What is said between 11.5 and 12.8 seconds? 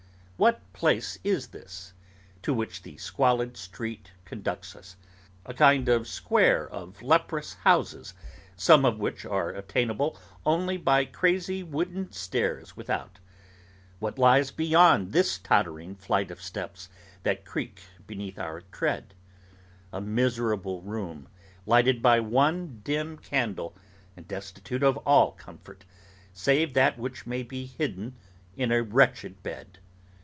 wooden stairs